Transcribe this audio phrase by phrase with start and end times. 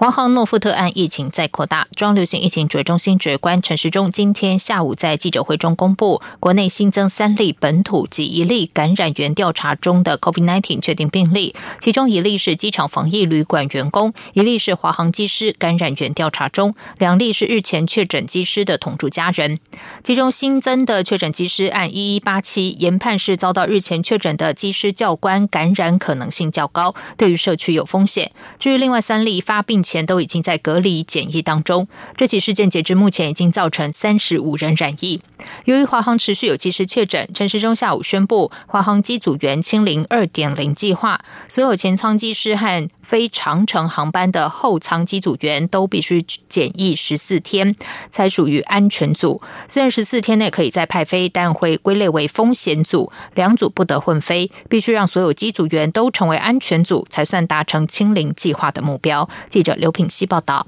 [0.00, 19.58] 华航诺富特案疫情再扩大，中流行疫情指挥中心指挥官陈时中今天下午在记者会中公布，国内新增三例本土及一例感染源调查中的 COVID-19 确定病例，其中一例是机场防疫旅馆员工，一例是华航机师感染源调查中，两例是日前确诊机师的同住家人。
[20.02, 28.32] 其中新增的确诊机师按一一八七研判是遭到日前确诊的机师教官感染可能性较高，对于社区有风险。
[28.58, 29.84] 至于另外三例发病。
[29.90, 31.88] 前都已经在隔离检疫当中。
[32.16, 35.20] 这起事件截至目前已经造成三十五人染疫。
[35.64, 47.74] 由于华航持续有及时确诊，陈时中下午宣布，华航机组员清零二点零计划，所有前舱机师和非长程航班的后舱机组员都必须检疫十四天，
[48.08, 49.42] 才属于安全组。
[49.66, 59.28] 虽然十四天内可以再派飞，但会归类为风险组，两组不得混飞，必须让所有机组员都成为安全组，才算达成清零计划的目标。
[59.48, 59.76] 记者。
[59.80, 60.66] 刘品希报道：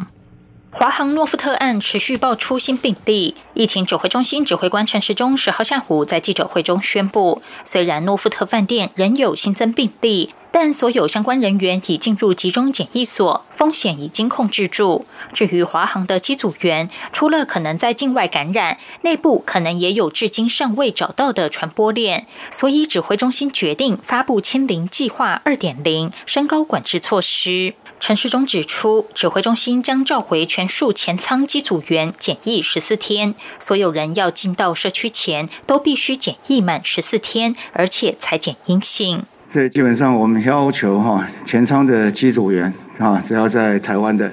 [0.70, 15.06] 华航诺富特案持续爆出新病例，疫情指挥中心指挥官陈时中十号下午在记者会中宣布，虽然诺富特饭店仍有新增病例，但所有相关人员已进入集中检疫所，风险已经控制住。
[15.32, 27.74] 至于华航的机组员，除了可能在境外感染，内部可能也有至今尚未找到的传播链，所以指挥中心决定发布“清零计划二点零”升高管制措施。
[27.98, 39.24] 陈世忠指出，指挥中心将召回全数前舱机组员检疫十四天，所有人要进到社区前都必须检疫满十四天，而且才检阴性。
[39.52, 44.32] 这基本上我们要求哈，前舱的机组员啊，只要在台湾的，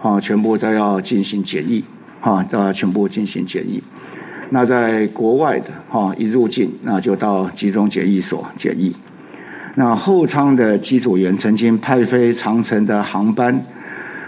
[0.00, 1.82] 啊，全部都要进行检疫，
[2.20, 3.82] 啊，都要全部进行检疫。
[4.50, 8.94] 那在国外的哈，一入境那就到集中检疫所检疫。
[9.74, 13.60] 那后舱的机组员曾经派飞长城的航班，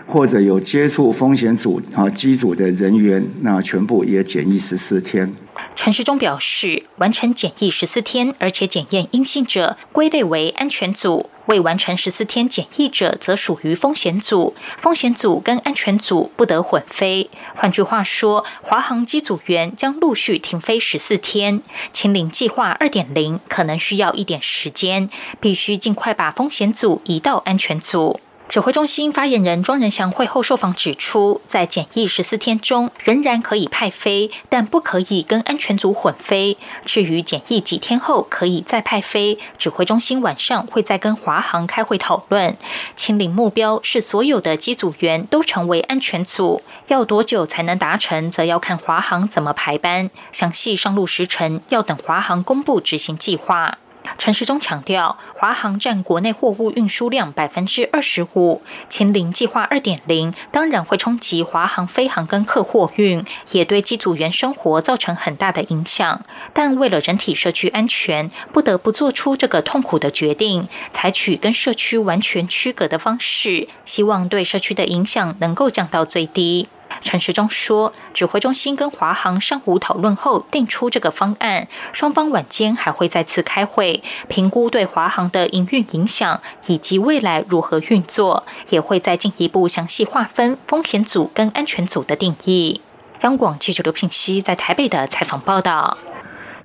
[0.08, 5.32] 或者有接触风险组啊机组的人员，那全部也检疫十四天。
[5.76, 14.54] 陈时中表示，完成检疫十四天，而且检验阴性者，归类为安全组；未完成十四天检疫者，则属于风险组。
[14.78, 17.28] 风险组跟安全组不得混飞。
[17.54, 21.60] 换句话说，华航机组员将陆续停飞十四天。
[21.92, 28.20] 清零计划二点零可能需要一点时间，必须尽快把风险组移到安全组。
[28.48, 36.56] 指挥中心发言人庄仁祥会后受访指出，在检疫十四天中，仍然可以派飞，但不可以跟安全组混飞。
[36.86, 42.56] 至于检疫几天后可以再派飞，指挥中心晚上会再跟华航开会讨论。
[42.96, 53.76] 清零目标是所有的机组员都成为安全组，要多久才能达成，则要看华航怎么排班，详细上路时程要等华航公布执行计划。
[54.16, 66.24] 陈时中强调，华航占国内货物运输量百分之二十五，秦零计划二点零当然会冲击华航飞航跟客货运，也对机组员生活造成很大的影响。
[66.52, 76.68] 但为了整体社区安全，不得不做出这个痛苦的决定，采取跟社区完全区隔的方式，希望对社区的影响能够降到最低。
[77.00, 92.80] 陈时中说，指挥中心跟华航上午讨论后定出这个方案，双方晚间还会再次开会，评估对华航的营运影响以及未来如何运作，也会再进一步详细划分风险组跟安全组的定义。
[93.22, 95.98] 央广记者刘品熙在台北的采访报道。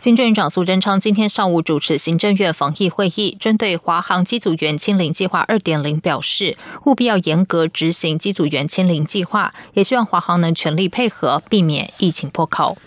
[0.03, 12.77] 行政院长苏贞昌今天上午主持行政院防疫会议，针对华航机组员清零计划二点零表示，务必要严格执行机组员清零计划，也希望华航能全力配合，避免疫情破口。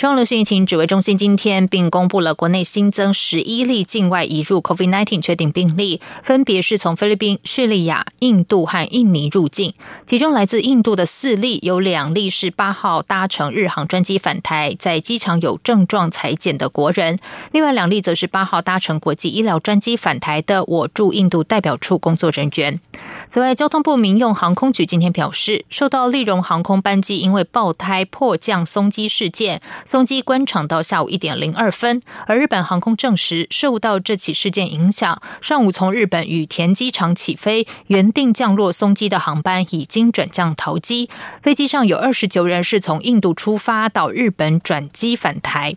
[0.00, 9.74] 中流行疫情指挥中心今天并公布了国内新增十一例境外移入 COVID-19 确定病例，分别是从菲律宾、叙利亚、印度和印尼入境。
[10.06, 17.16] 其中来自印度的四例，有两例是八号搭乘日航专机返台，在机场有症状裁剪的国人；
[17.52, 22.80] 另外两例则是八号搭乘国际医疗专机返台的我驻印度代表处工作人员。
[23.28, 29.60] 此外，交通部民用航空局今天表示，受到利荣航空班机因为爆胎迫降松机事件。
[29.90, 32.00] 松机关场到下午一点零二分。
[32.28, 41.10] 而日本航空证实，受到这起事件影响，上午从日本羽田机场起飞，原定降落松机的航班已经转降桃机。
[41.42, 45.74] 飞机上有二十九人是从印度出发到日本转机返台。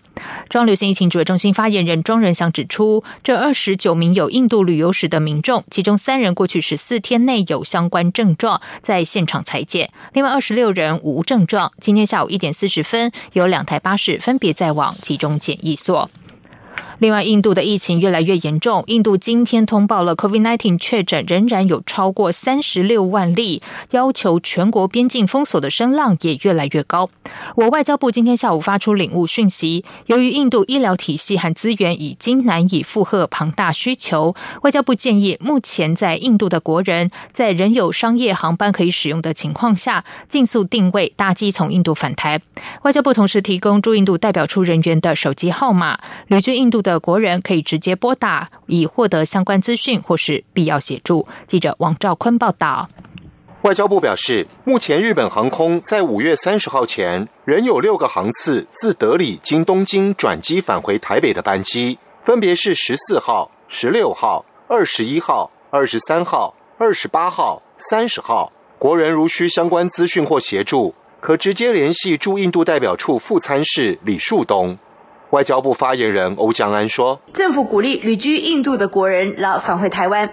[0.47, 11.71] 庄流行疫情指挥中心发言人庄仁祥指出，这二十九名有印度旅游史的民众，其中三人过去十四天内有相关症状，在现场裁剪；另外二十六人无症状。
[11.79, 16.09] 今天下午一点四十分，有两台巴士分别在往集中检疫所。
[17.03, 18.81] 另外，印度的疫情越来越严重。
[18.87, 23.61] 印度今天通报了 COVID-19 确诊仍然有超过三十六万例，
[23.91, 27.09] 要求全国边境封锁的声浪也越来越高。
[27.55, 42.39] 我外交部今天下午发出领悟讯息，由于印度医疗体系和资源已经难以负荷庞大需求，外交部建议目前在印度的国人在仍有商业航班可以使用的情况下，尽速定位搭机从印度返台。
[42.83, 46.81] 外交部同时提供驻印度代表处人员的手机号码，旅居印度。
[46.83, 51.27] 的的国人可以直接拨打，以获得相关资讯或是必要协助。
[51.47, 52.87] 记者王兆坤报道。
[53.63, 68.51] 外交部表示，目前日本航空在五月三十号前仍有六个航次自德里经东京转机返回台北的班机，分别是十四号、十六号、二十一号、二十三号、二十八号、三十号。
[68.77, 74.77] 国人如需相关资讯或协助，可直接联系驻印度代表处副参事李树东。
[75.33, 80.29] 外交部发言人欧江安说：“政府鼓励旅居印度的国人来返回台湾。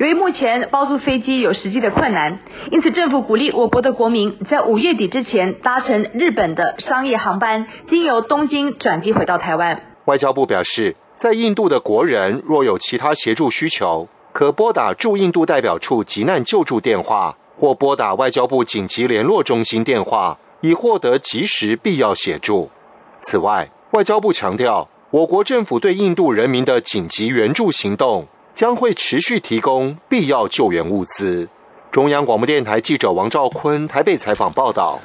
[0.00, 2.40] 由于目前包租飞机有实际的困难，
[2.72, 22.68] 因此政府鼓励我国的国民在五月底之前搭乘日本的商业航班，经由东京转机回到台湾。”外交部表示，在印度的国人若有其他协助需求，可拨打驻印度代表处急难救助电话，或拨打外交部紧急联络中心电话，以获得及时必要协助。
[23.20, 31.48] 此外，外交部强调，我国政府对印度人民的紧急援助行动将会持续提供必要救援物资。
[31.90, 35.00] 中央广播电台记者王兆坤台北采访报道。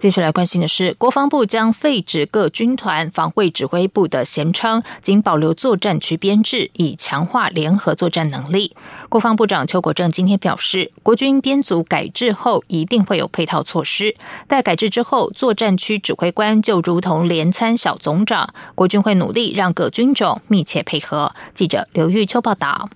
[0.00, 8.74] 接下来关心的是，国防部将废止各军团防卫指挥部的衔称，仅保留作战区编制，以强化联合作战能力。
[9.10, 14.16] 国防部长邱国正今天表示，国军编组改制后，一定会有配套措施。
[14.48, 21.34] 待改制之后，作战区指挥官就如同连参小总长，国军会努力让各军种密切配合。
[21.52, 22.88] 记者刘玉秋报道。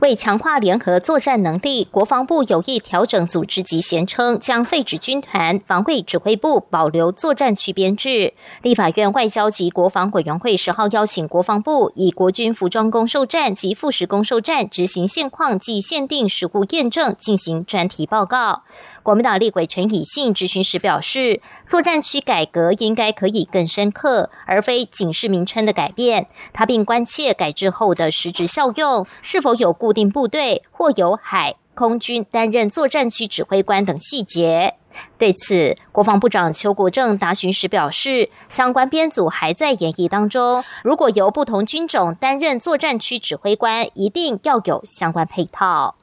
[0.00, 8.34] 为强化联合作战能力，国防部有意调整组织及衔称，将废止军团防卫指挥部，保留作战区编制。
[8.62, 18.64] 立法院外交及国防委员会十号邀请国防部以国军服装攻受战及副食攻受战执行现况及限定实务验证进行专题报告。
[19.02, 26.26] 国民党立委陈以信质询时表示，作战区改革应该可以更深刻，而非仅是名称的改变。
[26.52, 34.74] 他并关切改制后的实质效用，是否有固定部队或由海空军担任作战区指挥官等细节。
[35.16, 40.62] 对此，国防部长邱国正答询时表示，相关编组还在演绎当中。
[40.84, 45.94] 如果由不同军种担任作战区指挥官，一定要有相关配套。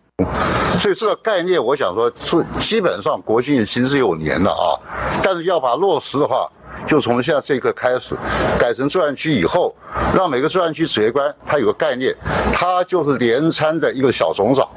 [0.80, 4.74] 所以这个概念，我想说，是基本上国军已经是有年了啊，
[5.22, 6.51] 但是要把落实的话，
[6.88, 8.16] 就从现在这一刻开始，
[8.57, 9.75] 改成作战区以后，
[10.16, 12.16] 让每个作战区指挥官他有个概念，
[12.51, 14.68] 他就是连参的一个小总长，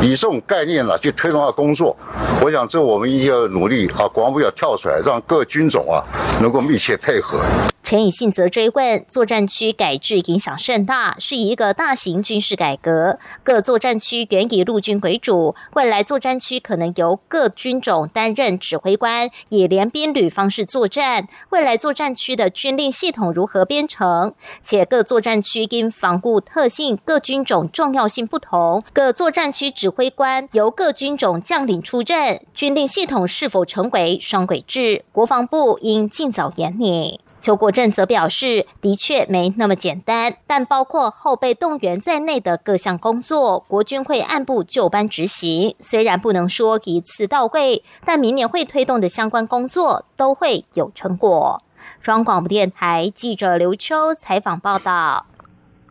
[0.00, 1.96] 以这种概念呢去推动他工作。
[2.40, 6.02] 我想这我们一定要努力啊，国防部要跳出来，让各军种啊
[6.40, 7.40] 能够密切配合。
[7.84, 13.18] 陈以信则追问：作战区改制影响甚大，是一个大型军事改革。
[13.42, 21.28] 各作战区原以陆军为主，未来作战区可能由各军种担任指挥官，以联兵旅方式作战。
[21.50, 24.34] 未来作战区的军令系统如何编程？
[24.60, 35.04] 且各作战区因防护特性、各军种重要性不同，各作战区指挥官由各军种将领出任，军令系统是否成为双轨制？
[35.12, 37.20] 国防部应尽早研拟。
[37.42, 45.74] 邱国正则表示，的确没那么简单，但包括后备动员在内的各项工作，国军会按部就班执行。
[45.80, 51.64] 虽然不能说一次到位，但明年会推动的相关工作都会有成果。
[52.00, 55.26] 中央广播电台记者刘秋采访报道。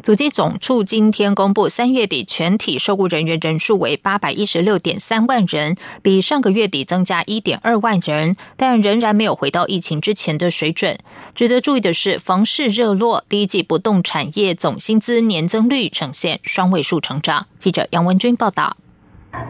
[0.03, 10.97] 组机总处今天公布，三月底全体受雇人员人数为八百一十六点三万人，比上个月底增加一点二万人，但仍然没有回到疫情之前的水准。
[11.35, 17.45] 值得注意的是，房市热络，第一季不动产业总薪资年增率呈现双位数成长。
[17.59, 18.77] 记者杨文君报道。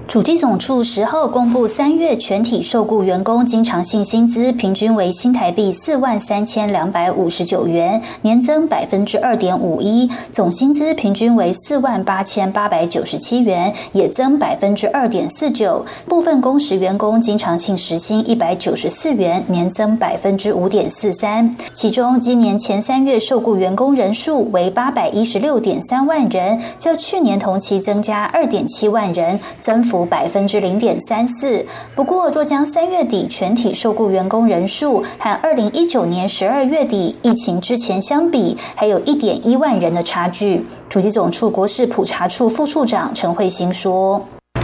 [0.08, 15.84] 主计总处十号公布，三月全体受雇员工经常性薪资平均为新台币四万三千两百五十九元，年增百分之二点五一；总薪资平均为四万八千八百九十七元，也增百分之二点四九。
[16.06, 21.56] 部分工时员工经常性时薪一百九十四元，年增百分之五点四三。
[21.74, 29.40] 其中，今年前三月受雇员工人数为八百一十六点三万人，较去年同期增加二点七万人，
[29.72, 30.01] 增幅。
[30.06, 31.66] 百分之零点三四。
[31.96, 40.66] 不过，若将三月底全体受雇员工人数和二零一九年十二月底疫情之前相比，还有一点一万人的差距。
[40.90, 44.22] 主机总处国事普查处副处长陈慧欣说。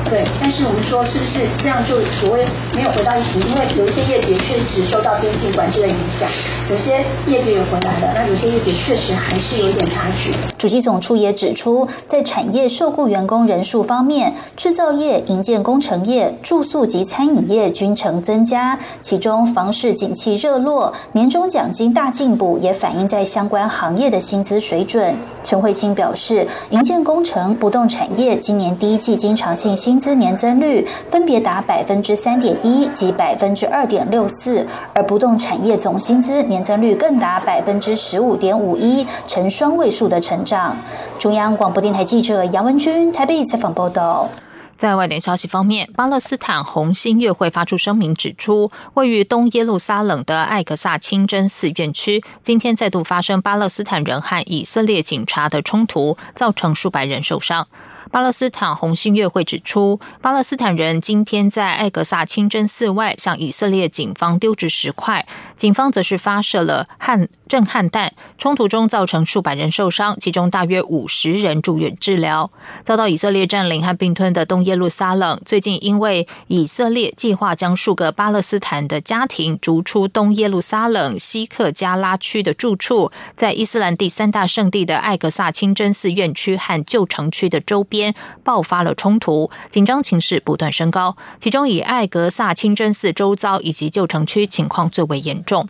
[0.09, 3.41] 对，但是我们说是不是这样就所谓没有回到疫情？
[3.47, 6.29] 因为有一些业别确实受到边境管制的影响，
[6.69, 10.33] 有些业别有回来了，那有些业别确实还是有点差距。
[10.57, 25.15] 主机总处也指出，在产业受雇员工人数方面，制造业、营建工程业、住宿及餐饮业均呈增加，其中房市景气热络，年终奖金大进补也反映在相关行业的薪资水准。
[25.43, 40.77] 陈慧欣表示，营建工程、不动产业今年第一季经常性薪资年增率分别达百分之三点一及百分之二点六四，而不动产业总薪资年增率更达百分之十五点五一，呈双位数的成长。
[41.17, 44.29] 中央广播电台记者杨文君台北采访报道。
[44.75, 57.67] 在外电消息方面，巴勒斯坦红新月会发出声明，指出位于东耶路撒冷的艾格萨清真寺院区今天再度发生巴勒斯坦人和以色列警察的冲突，造成数百人受伤。
[58.11, 68.13] 巴勒斯坦红新月会指出，巴勒斯坦人今天在艾格萨清真寺外向以色列警方丢掷石块，警方则是发射了焊震撼弹。
[68.37, 72.49] 冲突中造成数百人受伤，其中大约五十人住院治疗。
[72.83, 87.96] 遭到以色列占领和并吞的东耶路撒冷，最近因为以色列计划将数个巴勒斯坦的家庭逐出东耶路撒冷西克加拉区的住处，在伊斯兰第三大圣地的艾格萨清真寺院区和旧城区的周边。
[87.97, 88.13] 边
[88.43, 91.17] 爆发了冲突，紧张情势不断升高。
[91.39, 95.67] 其中以艾格萨清真寺周遭以及旧城区情况最为严重。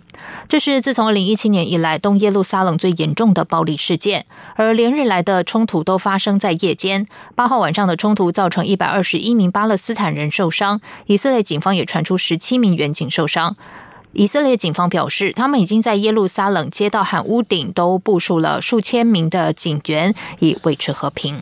[0.50, 7.08] 这是自从二零一七年以来东耶路撒冷最严重的暴力事件，而连日来的冲突都发生在夜间。
[7.36, 13.56] 八号晚上的冲突造成一百二十一名巴勒斯坦人受伤，以色列警方也传出十七名远警受伤。
[14.14, 21.40] 以色列警方表示，他们已经在耶路撒冷街道和屋顶都部署了数千名的警员，以维持和平。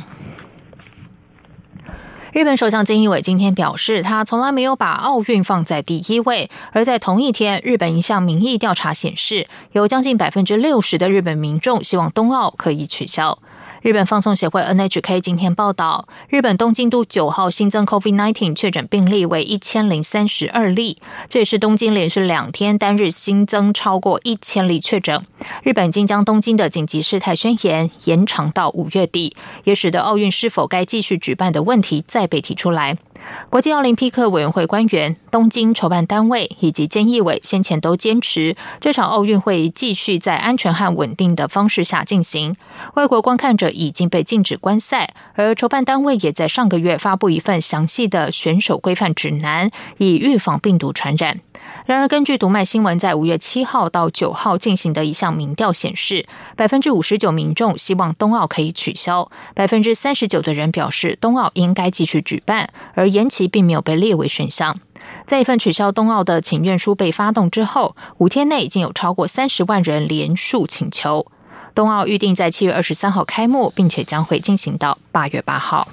[2.36, 6.50] 日本首相菅义伟今天表示，他从来没有把奥运放在第一位。
[6.74, 13.40] 而在同一天，日本一项民意调查显示，有将近百分之六十的日本民众希望冬奥可以取消。
[13.86, 20.98] 日本放送协会 NHK 今天报道，日本东京都九号新增 COVID-19 确诊病例为一千零三十二例，
[21.30, 25.24] 这也是东京连续两天单日新增超过一千例确诊。
[25.62, 32.98] 日本竟将东京的紧急事态宣言延长到五月底，也使得奥运是否该继续举办的问题再被提出来。
[33.50, 42.56] 国际奥林匹克委员会官员、东京筹办单位以及监义委先前都坚持，这场奥运会继续在安全和稳定的方式下进行。
[42.96, 51.40] 外国观看者已经被禁止观赛，而筹办单位也在上个月发布一份详细的选手规范指南，以预防病毒传染。
[51.86, 64.80] 然而，根据读卖新闻在五月七号到九号进行的一项民调显示，百分之五十九民众希望冬奥可以取消，百分之三十九的人表示冬奥应该继续举办，而延期并没有被列为选项。
[65.28, 71.28] 在一份取消冬奥的请愿书被发动之后，五天内已经有超过三十万人连署请求。
[71.76, 75.88] 冬奥预定在七月二十三号开幕，并且将会进行到八月八号。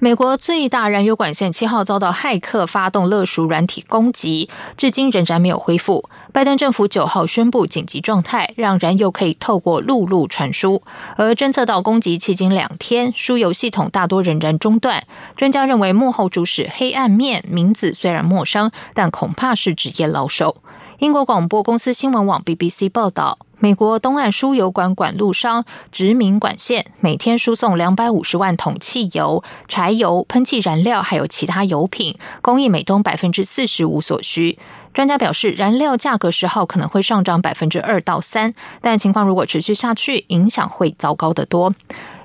[0.00, 6.08] 美国最大燃油管线七号遭到骇客发动勒赎软体攻击，至今仍然没有恢复。
[6.32, 10.82] 拜登政府九号宣布紧急状态，让燃油可以透过陆路传输。
[11.16, 15.02] 而侦测到攻击迄今两天，输油系统大多仍然中断。
[15.34, 20.62] 专家认为幕后主使黑暗面名字虽然陌生，但恐怕是职业老手。
[21.00, 23.38] 英国广播公司新闻网 BBC 报道。
[23.60, 34.56] 美国东岸输油管管路商殖民管线每天输送两百五十万桶汽油、柴油、喷气燃料，还有其他油品，供应美东百分之四十五所需。
[34.94, 41.74] 专家表示，燃料价格十号可能会上涨百分之二到三，但情况如果持续下去，影响会糟糕得多。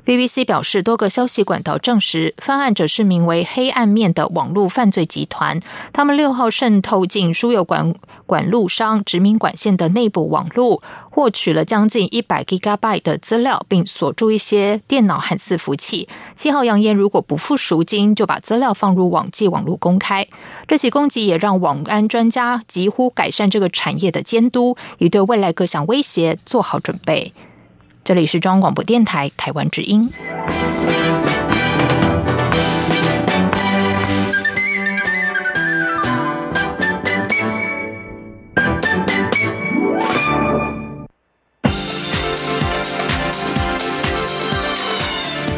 [0.05, 5.61] BBC 表示，多个消息管道证实，犯案者是名为“黑暗面”的网络犯罪集团。
[5.93, 7.95] 他们六号渗透进输油管
[8.25, 16.09] 管路商殖民管线的内部网络，获取了将近一百 Gigabyte 的资料，并锁住一些电脑和伺服器。
[16.35, 20.27] 七号扬言，如果不付赎金，就把资料放入网际网络公开。
[20.67, 27.31] 这起攻击也让网安专家急呼改善这个产业的监督，以对未来各项威胁做好准备。
[28.05, 30.09] 这里是中央广播电台台湾之音。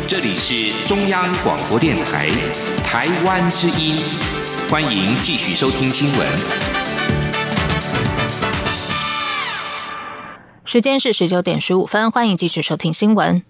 [0.08, 2.30] 这里是中央广播电台
[2.86, 3.98] 台湾之音，
[4.70, 6.75] 欢迎继续收听新闻。
[10.76, 13.42] 时间是十九点十五分，欢迎继续收听新闻。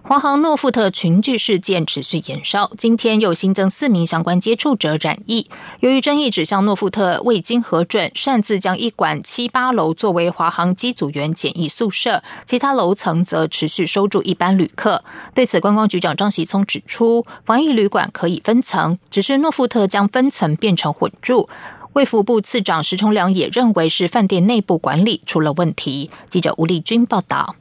[0.00, 5.50] 华航诺富特群聚事件持续延烧，今天又新增四名相关接触者染疫。
[5.80, 15.04] 由于争议指向诺富特未经核准，擅自将一馆七八楼作为华航机组员检疫宿舍，其他楼层则持续收住一般旅客。
[15.34, 21.46] 对此，观光局长张喜聪指出，防疫旅馆可以分层，只是诺富特将分层变成混住。
[21.94, 26.08] 卫福部次长石崇良也认为是饭店内部管理出了问题。
[26.28, 27.56] 记者吴丽君报道。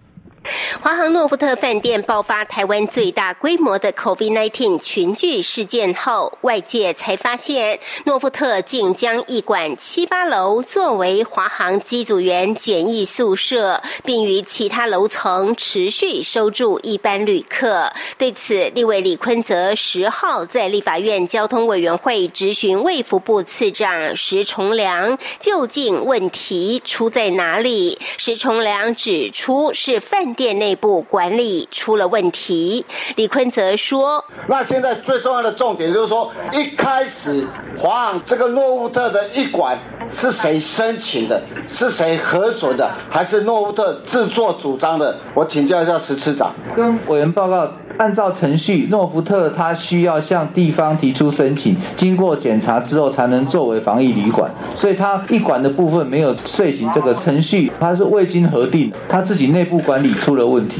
[0.81, 17.91] 华航诺富特饭店爆发台湾最大规模的 COVID-19 群聚事件后，外界才发现诺富特竟将一馆七八楼作为华航机组员简易宿舍，并于其他楼层持续收住一般旅客。
[18.17, 27.99] 对此，立委李坤泽十号在立法院交通委员会质询卫福部次长石崇良，究竟问题出在哪里？
[28.17, 30.33] 石崇良指出是饭。
[30.39, 32.85] 店内部管理出了问题，
[33.17, 37.45] 李坤则说：“那现在最重要的重点就是说，一开始
[37.77, 39.77] 华航这个诺沃特的一馆
[40.09, 45.17] 是谁申请的，是谁核准的，还是诺沃特自作主张的？
[45.33, 46.53] 我请教一下石次长。
[46.73, 60.75] 跟委员报告，按照程序，诺福特他需要向地方提出申请，经过检查之后才能作为防疫旅馆，所以他一馆的部分没有遂行这个程序，他是未经核定，他自己内部管理。”出了问题。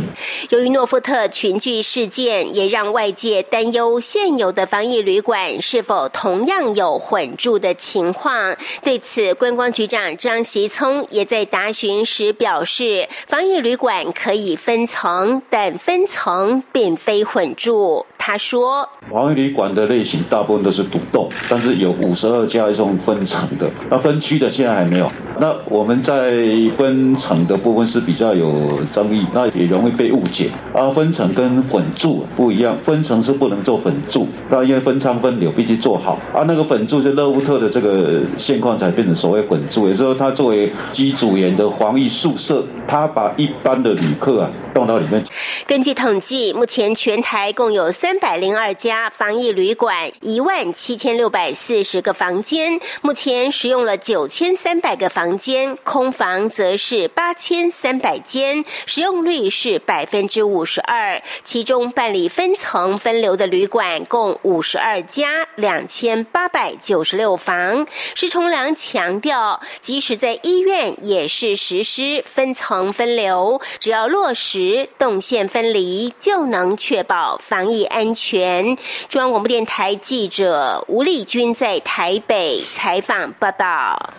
[0.52, 8.56] 由于诺富特群聚事件，也让外界担忧现有的防疫旅馆是否同样有混住的情况。
[8.84, 18.06] 对此，观光局长张习聪也在答询时表示，防疫旅馆可以分层，但分层并非混住。
[18.20, 25.12] 他说：“防疫旅馆的类型大部分都是独栋，但是有五十二家这种分层的，那分区的现在还没有。
[25.40, 26.32] 那我们在
[26.78, 36.44] 分层的部分是比较有争议。”那也容易被误解啊，分层跟混住不一样，分层是不能做混住，那因为分仓分流必须做好啊。
[36.48, 45.24] 那个混住是勒乌特的这个现况才变成所谓混住，也就是说，它作为机组员的防疫宿舍，它把一般的旅客啊送到里面。
[45.68, 59.50] 根据统计，目前全台共有三百零二家防疫旅馆，一万七千六百四十个房间，目前使用了九千三百个房间，空房则是八千三百间，使用率。
[59.50, 67.86] 是百分之五十二，其中办理分层分流的旅馆共五十二家，两千八百九十六房。
[68.16, 78.78] 施崇良强调，即使在医院也是实施分层分流，只要落实动线分离，就能确保防疫安全。
[79.10, 84.14] 中央广播电台记者吴丽君在台北采访报道。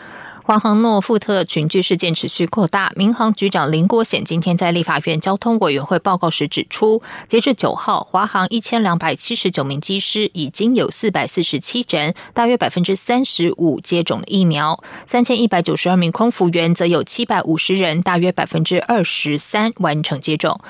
[0.50, 20.60] 华航诺富特群聚事件持续扩大，民航局长林国显今天在立法院交通委员会报告时指出，截至九号，华航一千两百七十九名机师已经有四百四十七人，大约百分之三十五接种了疫苗；三千一百九十二名空服员则有七百五十人，大约百分之二十三完成接种。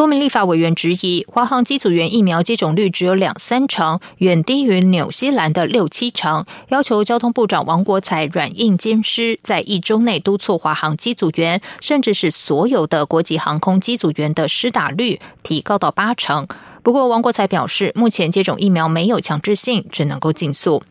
[0.00, 16.48] 多名立法委员质疑，华航机组员疫苗接种率只有两三成，远低于纽西兰的六七成，要求交通部长王国才软硬兼施，在一周内督促华航机组员，甚至是所有的国际航空机组员的施打率提高到八成。
[16.82, 20.82] 不过，王国才表示，目前接种疫苗没有强制性，只能够尽速。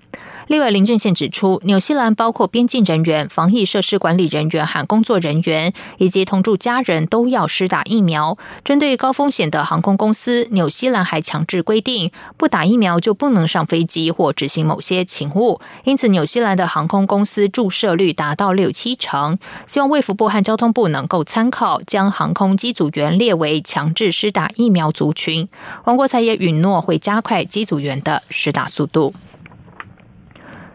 [0.48, 8.36] 另外，林俊宪指出，纽西兰包括边境人员、防疫设施管理人员和工作人员，以及同住家人都要施打疫苗。
[8.64, 15.62] 针对高风险的航空公司，纽西兰还强制规定，不打疫苗就不能上飞机或执行某些勤务。
[15.84, 19.38] 因此，纽西兰的航空公司注射率达到六七成。
[19.68, 25.48] 希望卫福部和交通部能够参考，将航空机组员列为强制施打疫苗族群。
[25.84, 29.14] 王国才也允诺会加快机组员的施打速度。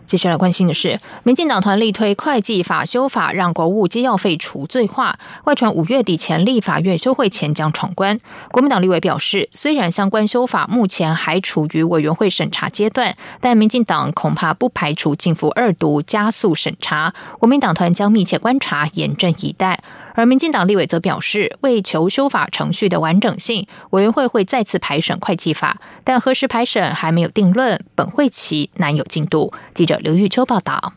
[0.07, 5.19] 接下来关心的是，民进党团力推会计法修法，让国务机要费除罪化。
[5.45, 8.19] 外传五月底前立法院休会前将闯关。
[8.51, 17.15] 国民党立委表示，虽然相关修法目前还处于委员会审查阶段，但民进党恐怕不排除进赴二读，加速审查。
[17.39, 19.83] 国民党团将密切观察，严阵以待。
[20.15, 29.53] 而民进党立委则表示，为求修法程序的完整性，委员会会再次排审会计法，但何时排审还没有定论，本会期难有进度。
[29.75, 30.95] 记者刘玉秋报道。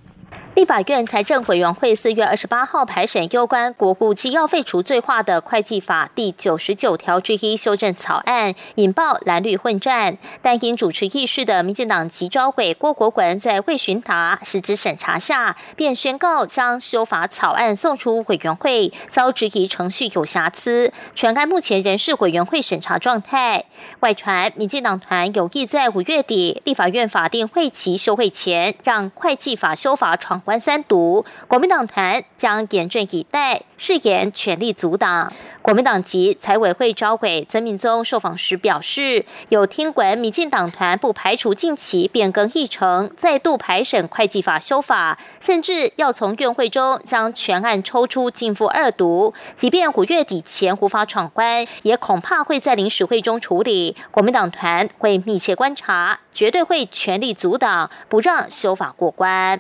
[0.57, 10.17] 立法院财政委员会四月二十八号排审有关国库机要费除罪化的会计法第九十九条之一修正草案，引爆蓝绿混战。
[10.41, 20.91] 但因主持议事的民进党籍招委郭国文在未询答、实质审查下，便宣告将修法草案送出委员会，遭质疑程序有瑕疵。
[21.13, 23.65] 全案目前仍是委员会审查状态。
[23.99, 30.41] 外传民进党团有意在五月底立法院法定会期休会前，让会计法修法闯。
[30.47, 35.29] 关三读，国民党团将严阵以待，誓言全力阻挡。
[35.61, 49.33] 国民党籍财委会召委曾敏宗受访时表示，有听闻民进党团不排除近期变更议程，再度排审会计法修法，甚至要从院会中将全案抽出进赴二读。
[49.53, 53.97] 即便五月底前无法闯关，也恐怕会在临时会中处理。
[54.11, 59.59] 国民党团会密切观察，绝对会全力阻挡，不让修法过关。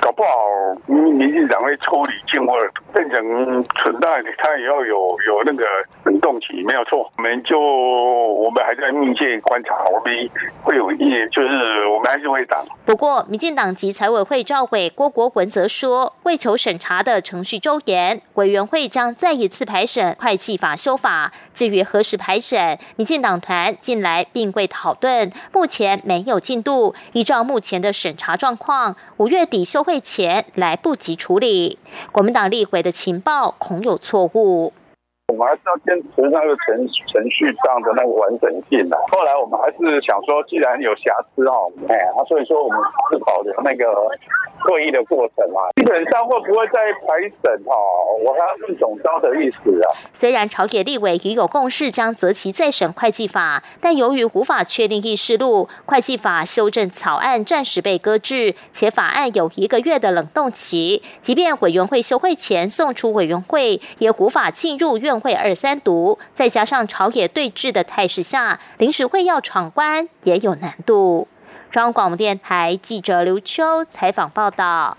[0.00, 0.36] 搞不好
[0.86, 2.56] 民民进党会抽离进或
[2.92, 5.64] 变成存在，他也要有有那个
[6.04, 7.10] 冷冻期，没有错。
[7.16, 10.30] 我们就我们还在密切观察，我们
[10.62, 12.62] 会有意，就是我们还是会挡。
[12.84, 21.32] 不过，民进党籍财委会召委郭国文则说，为求审查的程序周延，委员会将再一次排审会计法修法。
[21.54, 26.94] 至于何时排审，民进党团近来并未讨论，目前没有进度。
[27.12, 29.60] 依照目前的审查状况，五月底。
[29.70, 31.78] 休会前来不及处理，
[32.10, 34.72] 国民党立委的情报恐有错误。
[35.30, 36.74] 我们还是要坚持那个程
[37.06, 38.98] 程序上的那个完整性的。
[39.12, 41.54] 后来我们还是想说，既然有瑕疵哈，
[41.88, 41.94] 哎，
[42.26, 42.78] 所以说我们
[43.12, 43.86] 是保留那个
[44.58, 45.70] 会议的过程嘛。
[45.76, 47.72] 基本上会不会再排审哈？
[48.24, 49.94] 我还要问总招的意思啊。
[50.12, 65.19] 虽然朝野立委已有共识将择期再审会计法，但由于无法确定议事录，会计法修正草案暂时被搁置，且法案有一个月的冷冻期，即便委员会休会前送出委员会，也无法进入院。
[65.20, 71.28] 会二三读，再加上朝野对峙的态势下，临时会要闯关也有难度。
[71.70, 74.96] 中央广播电台记者刘秋采访报道。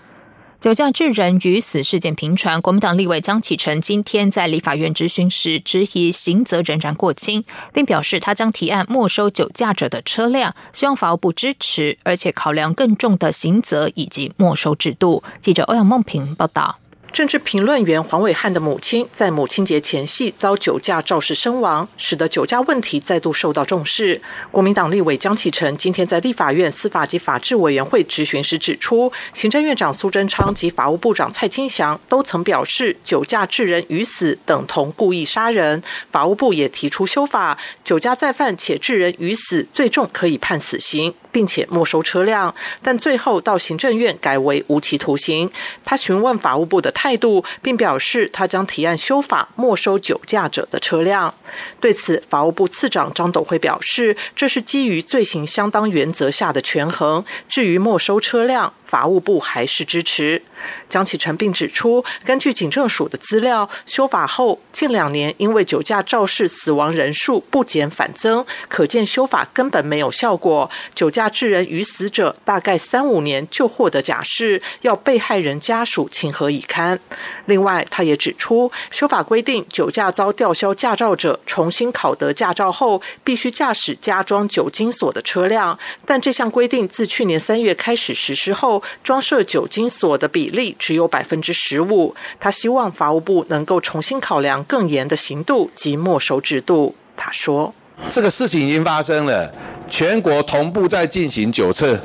[0.60, 15.24] 酒驾致人于死事件频传，国民党立委江启臣今天在立法院质询时，质疑刑责仍然过轻，并表示他将提案没收酒驾者的车辆，希望法务部支持，而且考量更重的刑责以及没收制度。
[15.40, 16.78] 记者欧阳梦平报道。
[17.12, 24.18] 政治评论员黄伟汉的母亲在母亲节前夕遭酒驾肇事身亡，使得酒驾问题再度受到重视。
[24.50, 35.82] 国民党立委江启臣今天在立法院司法及法制委员会质询时指出，行政院长苏贞昌及法务部长蔡清祥都曾表示，酒驾致人于死等同故意杀人。
[36.10, 42.54] 法务部也提出修法，酒驾再犯且致人于死，最重可以判死刑，并且没收车辆。
[42.82, 45.50] 但最后到行政院改为无期徒刑。
[45.84, 46.90] 他询问法务部的。
[47.02, 51.34] 态度，并表示他将提案修法没收酒驾者的车辆。
[51.80, 57.24] 对此，法务部次长张斗辉表示，这是基于罪行相当原则下的权衡。
[57.48, 60.42] 至于没收车辆，法务部还是支持。
[60.90, 70.70] 江启臣并指出，根据警政署的资料，修法后近两年因为酒驾肇事死亡人数不减反增，可见修法根本没有效果。
[70.94, 77.00] 酒驾致人于死者，大概三五年就获得假释，要被害人家属情何以堪？
[77.46, 85.78] 另外，他也指出，修法规定，酒驾遭吊销驾照者重新考得驾照后，必须驾驶加装酒精锁的车辆。
[86.04, 92.14] 但这项规定自去年三月开始实施后，装设酒精锁的比例只有百分之十五。
[92.40, 96.94] 他希望法务部能够重新考量更严的刑度及没收制度。
[97.16, 97.74] 他说
[98.10, 99.52] ：“这个事情已经发生了，
[99.88, 102.00] 全国同步在进行酒测。”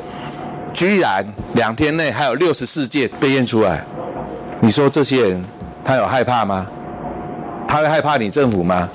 [0.74, 3.84] 居然两天内还有六十四件被验出来，
[4.62, 5.44] 你说这些人
[5.84, 6.68] 他有害怕吗？
[7.68, 8.88] 他会害怕你政府吗？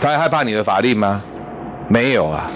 [0.00, 1.20] 他会害怕你的法令吗？
[1.88, 2.48] 没有啊，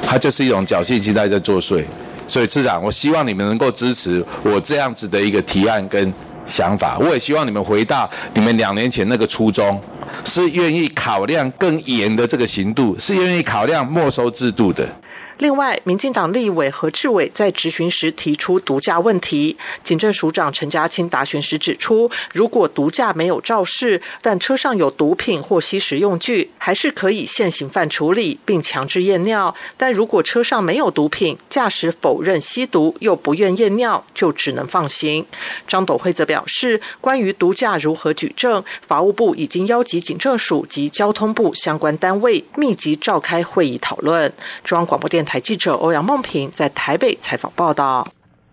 [0.00, 1.84] 他就是一种侥幸心态在作祟。
[2.28, 6.12] 所以，市长，我希望你们能够支持我这样子的一个提案跟
[6.46, 6.98] 想法。
[6.98, 9.80] 我也希望你们回到你们两年前那个初衷，
[10.24, 14.88] 是愿意考量更严的这个刑度，是愿意考量没收制度的。
[15.38, 35.26] 另外，民进党立委何志伟在质询时提出毒驾问题，警政署长陈家清答询时指出，如果毒驾没有肇事，但车上有毒品或吸食用具，还是可以现行犯处理，并强制验尿；但如果车上没有毒品，驾驶否认吸毒又不愿验尿，就只能放行。
[35.66, 44.32] 张斗辉则表示，关于毒驾如何举证，法务部已经邀集警政署及交通部相关单位密集召开会议讨论。
[44.62, 45.40] 中央广播电台。
[45.40, 48.06] 记者欧阳梦萍在台北采访报道。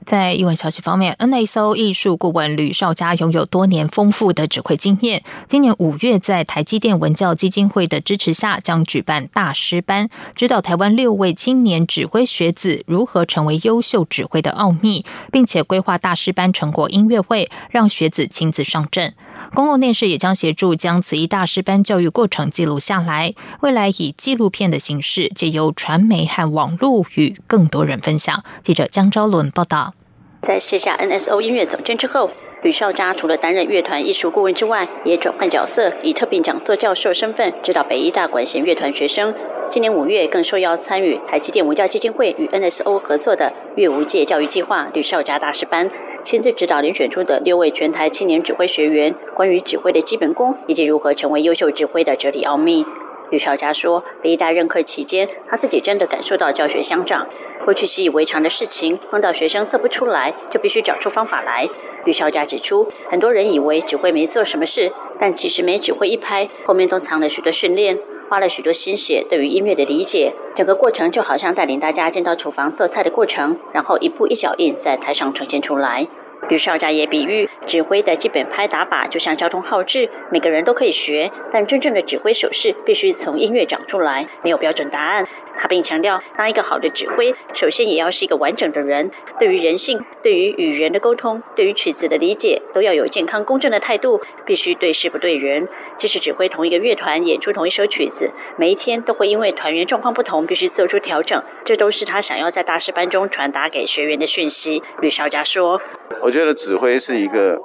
[0.05, 5.23] 在英文消息方面，NSO 艺术顾问吕少佳拥有多年丰富的指挥经验。
[5.45, 19.13] 今年五月，在台积电文教基金会的支持下，将举办大师班，指导台湾六位青年指挥学子如何成为优秀指挥的奥秘，并且规划大师班成果音乐会，让学子亲自上阵。
[19.53, 28.43] 公共电视也将协助将此一大师班教育过程记录下来，未来以纪录片的形式，借由传媒和网络与更多人分享。
[28.63, 29.93] 记者江昭伦报道。
[30.41, 39.35] 在卸下 NSO 音乐总监之后，吕少佳除了担任乐团艺术顾问之外，也转换角色，以特聘讲座教授身份指导北医大管弦乐团学生。
[39.69, 45.91] 今年五月，更受邀参与台积电文教基金会与 NSO 合作的乐无界教育计划吕少佳大师班，
[46.23, 52.85] 亲自指导遴选出的六位全台青年指挥学员，关于指挥的基本功以及如何成为优秀指挥的哲理奥秘。
[53.29, 57.27] 吕少佳说：“北大任课期间，他自己真的感受到教学相长。
[57.63, 61.67] 过去习以为常的事情，碰到学生做不出来，就必须找出方法来。”
[62.05, 70.33] 吕少佳指出，很多人以为指挥没做什么事，但其实每指挥一拍，后面都藏了许多训练，花了许多心血对于音乐的理解。
[70.55, 76.07] 整个过程就好像带领大家进到厨房做菜的过程，然后一步一脚印在台上呈现出来。
[76.47, 85.27] 吕少佳也比喻，指挥的基本拍打法就像交通号志，每个人都可以学，但真正的指挥手势必须从音乐长出来，没有标准答案。
[85.61, 95.67] 他并强调，当一个好的指挥，首先也要是一个完整的人，对于人性、对于与人的沟通、对于曲子的理解，都要有健康公正的态度，必须对事不对人。
[95.97, 104.81] 即使指挥同一个乐团演出同一首曲子，每一天都会因为团员状况不同，必须做出调整，这都是他想要在大师班中传达给学员的讯息。
[105.01, 105.81] 吕少佳说
[106.23, 107.59] ：“我觉得指挥是一个，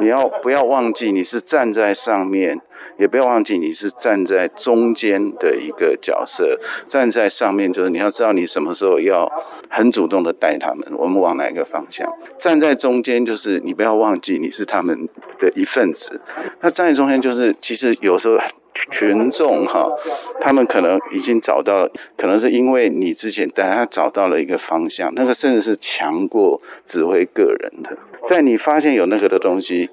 [0.00, 2.60] 你要不要忘记你是站在上面，
[2.98, 9.30] 也不要忘记你是站在中间的一个角色，站在。”上面就是你要知道你什么时候要
[9.68, 12.12] 很主动的带他们，我们往哪一个方向？
[12.36, 16.20] 站在中间就是你不要忘记你是他们的一份子。
[16.60, 18.36] 那站在中间就是其实有时候
[18.90, 19.86] 群众哈，
[20.40, 27.96] 他们可能已经找到，可能是因为你之前带他找到了一个方向，那个甚至是强过指挥个人的。
[28.26, 29.90] 在你发现有那个的东西。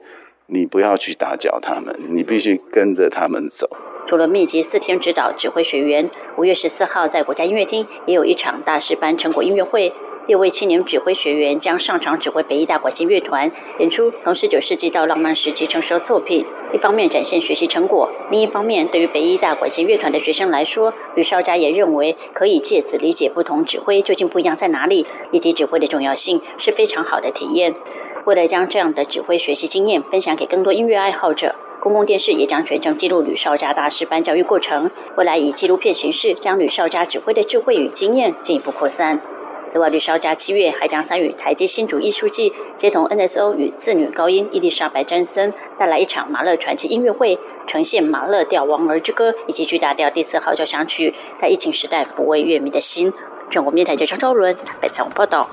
[0.47, 3.67] 你不要去打搅他们，你必须跟着他们走。
[4.05, 9.91] 除了密集四天指导指挥学员，五月十四号在国家音乐厅也有一场大师班成果音乐会。
[10.27, 16.43] 六位青年指挥学员将上场指挥北艺大管弦乐团演出从十九世纪到浪漫时期成熟的作品。
[16.73, 27.75] 一方面展现学习成果，另一方面对于北艺大管弦乐团的学生来说，吕少佳也认为可以借此理解不同指挥究竟不一样在哪里，以及指挥的重要性，是非常好的体验。
[28.25, 34.89] 为了将这样的指挥学习经验分享给更多音乐爱好者，公共电视也将全程记录吕少佳大师班教育过程。
[35.15, 39.21] 未来以纪录片形式，将吕少佳指挥的智慧与经验进一步扩散。
[39.67, 53.13] 此外，吕少佳七月还将参与台积新竹艺术季，接同 NSO 与次女高音伊丽莎白詹森带来一场马勒传奇音乐会，呈现马勒调《王儿之歌》以及巨大调第四号交响曲，在疫情时代抚慰乐迷的心。
[53.51, 55.47] 中国电台记者张昭伦北采访报道。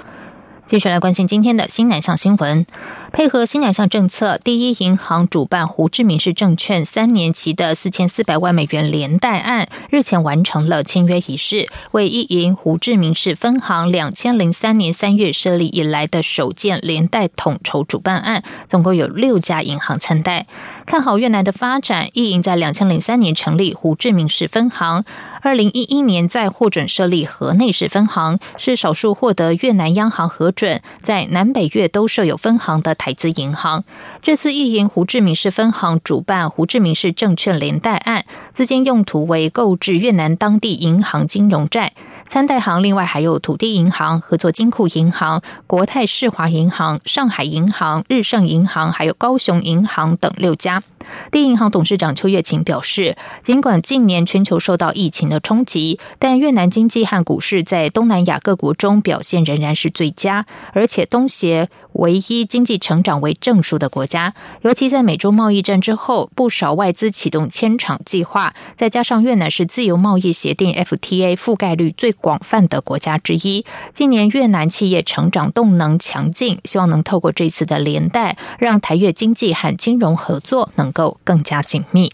[0.73, 2.65] 继续来关心今天的新南向新闻。
[3.13, 18.43] 配合新南向政策，第一银行主办胡志明市证券三年期的四千四百万美元连带案，日前完成了签约仪式，为一银胡志明市分行两千零三年三月设立以来的首件连带统筹主办案。
[18.67, 20.47] 总共有六家银行参贷。
[20.85, 22.09] 看好越南的发展。
[22.13, 25.05] 意银在两千零三年成立胡志明市分行，
[25.41, 33.85] 二零一一年再获准设立河内市分行，是少数获得越南央行核准在南北越都设有分行的台资银行。
[34.21, 41.93] 这次意银胡志明市分行主办胡志明市证券连带案，资金用途为购置越南当地银行金融债。
[42.27, 50.82] 参贷行另外还有土地银行、合作金库银行、国泰世华银行、上海银行、日盛银行，还有高雄银行等六家。
[51.31, 64.35] 第一银行董事长邱月琴表示，尽管近年全球受到疫情的冲击，但越南经济和股市在东南亚各国中表现仍然是最佳，而且东协唯一经济成长为正数的国家。
[64.63, 81.02] 尤其在美洲贸易战之后，不少外资启动迁厂计划，再加上越南是自由贸易协定 FTA 覆盖率最广泛的国家之一，近年越南企业成长动能强劲，希望能透过这次的连带，让台越经济和金融合作能够。
[81.25, 82.13] 更加紧密。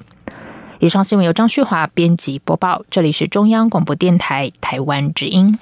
[0.79, 5.59] 以上新闻由张旭华编辑播报，这里是中央广播电台台湾之音。